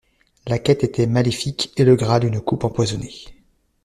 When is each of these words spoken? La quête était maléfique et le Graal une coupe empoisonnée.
La 0.47 0.57
quête 0.57 0.83
était 0.83 1.05
maléfique 1.05 1.71
et 1.77 1.83
le 1.83 1.95
Graal 1.95 2.23
une 2.25 2.41
coupe 2.41 2.63
empoisonnée. 2.63 3.13